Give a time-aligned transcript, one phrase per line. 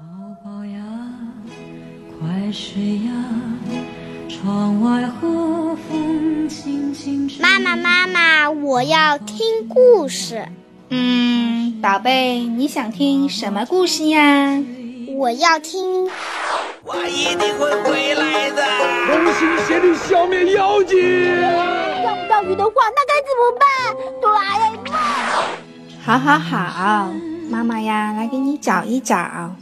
[0.00, 0.06] 宝
[0.42, 0.80] 宝呀，
[2.18, 3.12] 快睡呀，
[4.30, 7.42] 窗外和风轻轻吹。
[7.42, 10.48] 妈妈，妈妈，我要听故事。
[10.88, 14.58] 嗯，宝贝，你想听什么故事呀？
[15.18, 16.08] 我要听。
[16.82, 18.62] 我一定会回来的。
[19.06, 20.98] 同心协力消灭妖精。
[22.02, 23.68] 钓不到鱼的话，那该怎么办？
[24.22, 24.98] 哆啦 A 梦。
[26.02, 27.12] 好好好，
[27.50, 29.54] 妈妈呀，来给你找一找。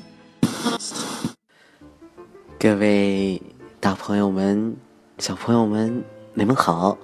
[2.59, 3.41] 各位
[3.80, 4.77] 大朋友们、
[5.19, 6.98] 小朋友们，你们好！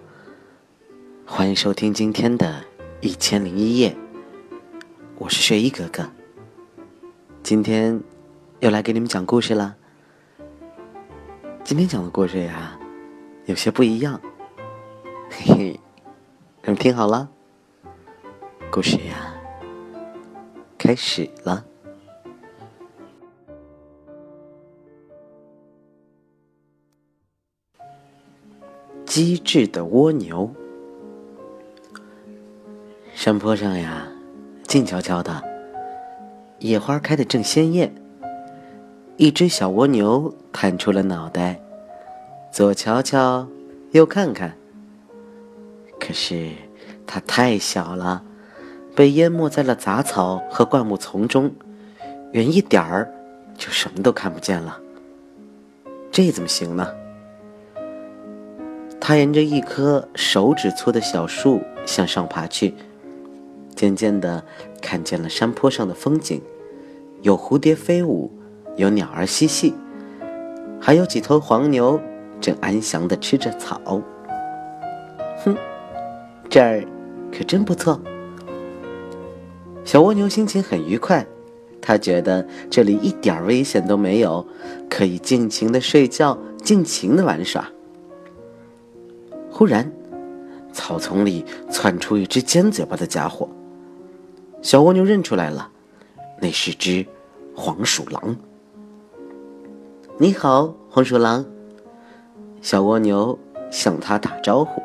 [1.24, 2.46] 欢迎收听今天的
[3.00, 3.90] 《一千零一夜》，
[5.16, 6.10] 我是睡衣哥哥。
[7.42, 8.00] 今天
[8.60, 9.76] 又来给你们讲故事了。
[11.62, 12.78] 今天讲的故事呀，
[13.46, 14.20] 有些不一样，
[15.30, 15.80] 嘿嘿，
[16.62, 17.28] 你们听好了，
[18.70, 19.34] 故事呀，
[20.76, 21.64] 开始了。
[29.14, 30.50] 机智的蜗牛。
[33.14, 34.08] 山坡上呀，
[34.66, 35.40] 静悄悄的，
[36.58, 37.94] 野花开得正鲜艳。
[39.16, 41.60] 一只小蜗牛探出了脑袋，
[42.50, 43.46] 左瞧瞧，
[43.92, 44.56] 右看看。
[46.00, 46.50] 可是
[47.06, 48.20] 它太小了，
[48.96, 51.52] 被淹没在了杂草和灌木丛中，
[52.32, 53.08] 远一点儿
[53.56, 54.80] 就什么都看不见了。
[56.10, 56.92] 这怎么行呢？
[59.06, 62.72] 他沿着一棵手指粗的小树向上爬去，
[63.76, 64.42] 渐渐的
[64.80, 66.40] 看见了山坡上的风景，
[67.20, 68.32] 有蝴蝶飞舞，
[68.76, 69.74] 有鸟儿嬉戏，
[70.80, 72.00] 还有几头黄牛
[72.40, 73.78] 正安详的吃着草。
[75.44, 75.54] 哼，
[76.48, 76.82] 这儿
[77.30, 78.00] 可真不错。
[79.84, 81.26] 小蜗牛心情很愉快，
[81.82, 84.46] 它觉得这里一点危险都没有，
[84.88, 87.68] 可以尽情的睡觉，尽情的玩耍。
[89.56, 89.88] 忽然，
[90.72, 93.48] 草丛里窜出一只尖嘴巴的家伙。
[94.60, 95.70] 小蜗牛认出来了，
[96.40, 97.06] 那是只
[97.54, 98.36] 黄鼠狼。
[100.18, 101.46] 你好，黄鼠狼。
[102.62, 103.38] 小蜗牛
[103.70, 104.82] 向它打招呼。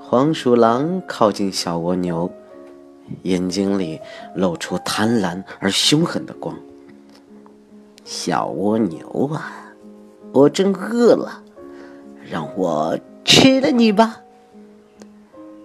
[0.00, 2.32] 黄鼠狼靠近小蜗牛，
[3.24, 4.00] 眼睛里
[4.34, 6.56] 露出贪婪而凶狠的光。
[8.06, 9.52] 小蜗牛啊，
[10.32, 11.42] 我真饿了。
[12.28, 14.22] 让我吃了你吧！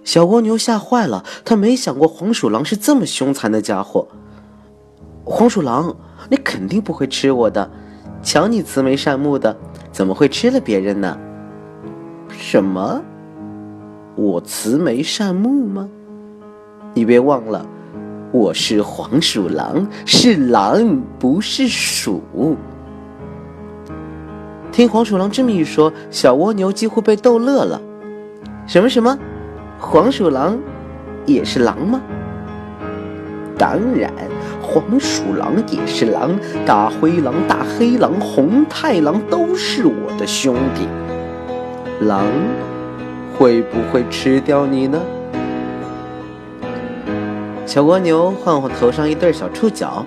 [0.03, 4.07] 小蜗牛吓坏了，他没想过黄鼠狼是这么凶残的家伙。
[5.23, 5.95] 黄鼠狼，
[6.29, 7.69] 你肯定不会吃我的，
[8.21, 9.55] 瞧你慈眉善目的，
[9.91, 11.17] 怎么会吃了别人呢？
[12.29, 13.01] 什么？
[14.15, 15.89] 我慈眉善目吗？
[16.93, 17.65] 你别忘了，
[18.31, 22.21] 我是黄鼠狼，是狼，不是鼠。
[24.71, 27.81] 听黄鼠狼这么一说，小蜗牛几乎被逗乐了。
[28.65, 29.17] 什么什么？
[29.77, 30.57] 黄鼠狼
[31.25, 32.01] 也是狼吗？
[33.57, 34.09] 当然，
[34.61, 36.31] 黄鼠狼也是狼，
[36.65, 40.87] 大灰狼、大黑狼、红太狼都是我的兄弟。
[42.05, 42.25] 狼
[43.37, 44.99] 会不会吃掉你呢？
[47.65, 50.05] 小蜗牛晃晃头上一对小触角，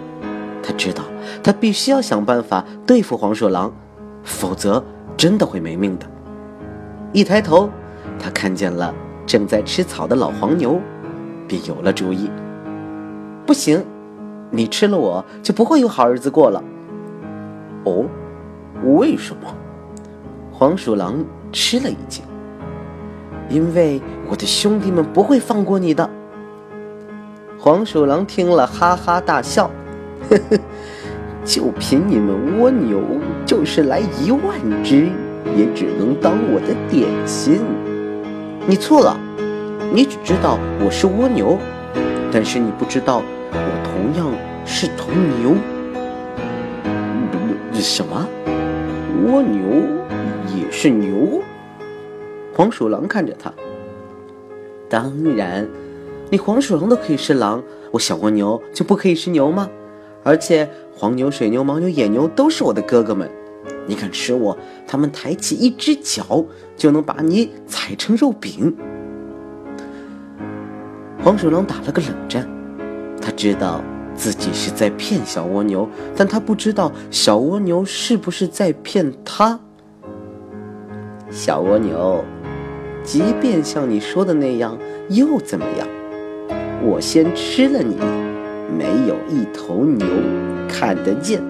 [0.62, 1.04] 他知道，
[1.42, 3.70] 他必须要想办法对付黄鼠狼。
[4.24, 4.82] 否则，
[5.16, 6.06] 真的会没命的。
[7.12, 7.68] 一抬头，
[8.18, 8.92] 他看见了
[9.24, 10.80] 正在吃草的老黄牛，
[11.46, 12.30] 便有了主意。
[13.46, 13.84] 不行，
[14.50, 16.62] 你吃了我就不会有好日子过了。
[17.84, 18.06] 哦，
[18.98, 19.54] 为什么？
[20.50, 22.24] 黄鼠狼吃了一惊。
[23.50, 26.08] 因为我的兄弟们不会放过你的。
[27.58, 29.70] 黄鼠狼听了，哈哈大笑，
[30.30, 30.58] 呵呵。
[31.44, 33.02] 就凭你们蜗牛，
[33.44, 35.08] 就是来一万只，
[35.56, 37.60] 也只能当我的点心。
[38.66, 39.18] 你错了，
[39.92, 41.58] 你只知道我是蜗牛，
[42.32, 43.22] 但是你不知道
[43.52, 44.32] 我同样
[44.64, 45.54] 是头牛。
[47.74, 48.26] 什么？
[49.26, 49.60] 蜗牛
[50.56, 51.42] 也是牛？
[52.54, 53.52] 黄鼠狼看着他。
[54.88, 55.68] 当然，
[56.30, 59.68] 你黄鼠狼都可以是狼，我小蜗牛就不可以是牛吗？
[60.24, 63.30] 而且黄牛、水牛、牦牛、野牛都是我的哥哥们，
[63.86, 64.56] 你敢吃我，
[64.86, 66.44] 他们抬起一只脚
[66.76, 68.74] 就能把你踩成肉饼。
[71.22, 72.48] 黄鼠狼打了个冷战，
[73.20, 73.82] 他知道
[74.14, 79.60] 自己是在骗小蜗牛，但他不知道小蜗牛是不是在骗他。
[81.30, 82.24] 小蜗牛，
[83.02, 84.78] 即便像你说的那样，
[85.10, 85.86] 又怎么样？
[86.82, 88.23] 我先吃了你。
[88.70, 90.06] 没有一头牛，
[90.68, 91.42] 看得见。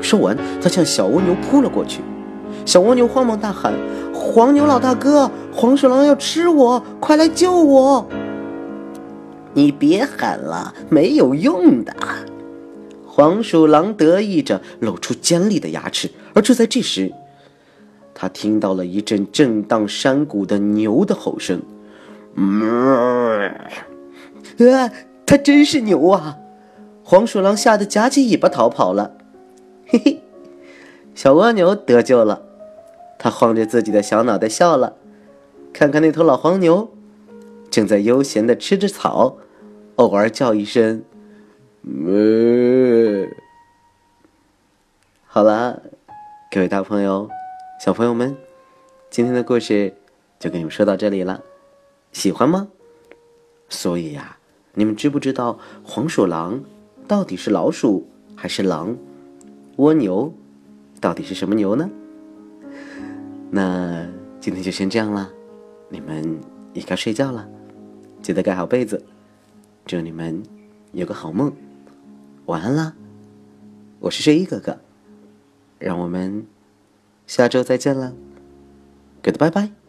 [0.00, 2.00] 说完，他向小蜗牛扑了过去。
[2.64, 3.72] 小蜗牛慌忙大喊
[4.12, 8.06] ：“黄牛老大哥，黄鼠狼要吃我，快来救我！”
[9.54, 11.94] 你别喊了，没有用的。
[13.06, 16.10] 黄鼠狼得意着，露出尖利的牙齿。
[16.34, 17.12] 而就在这时，
[18.12, 21.60] 他听到了一阵震荡山谷的牛的吼声。
[22.36, 23.52] 啊，
[25.26, 26.38] 他真是牛啊！
[27.02, 29.16] 黄鼠狼吓得夹起尾巴逃跑了。
[29.86, 30.22] 嘿嘿，
[31.14, 32.42] 小蜗牛得救了，
[33.18, 34.96] 他晃着自己的小脑袋笑了。
[35.72, 36.90] 看看那头老黄牛，
[37.70, 39.36] 正在悠闲的吃着草，
[39.96, 41.04] 偶尔叫一声
[41.82, 43.28] “哞”。
[45.26, 45.82] 好了，
[46.50, 47.28] 各位大朋友、
[47.80, 48.36] 小朋友们，
[49.10, 49.94] 今天的故事
[50.38, 51.42] 就给你们说到这里了，
[52.12, 52.68] 喜欢吗？
[53.68, 54.38] 所以呀，
[54.74, 56.62] 你们知不知道黄鼠狼
[57.08, 58.06] 到底是老鼠
[58.36, 58.96] 还是狼？
[59.76, 60.32] 蜗牛
[61.00, 61.90] 到底是什么牛呢？
[63.50, 64.06] 那
[64.40, 65.28] 今天就先这样啦，
[65.88, 66.38] 你们
[66.72, 67.48] 也该睡觉了，
[68.22, 69.04] 记得盖好被子，
[69.86, 70.42] 祝你们
[70.92, 71.52] 有个好梦，
[72.46, 72.94] 晚安啦！
[74.00, 74.78] 我是睡衣哥哥，
[75.78, 76.46] 让我们
[77.26, 78.12] 下周再见了
[79.22, 79.83] ，Goodbye bye。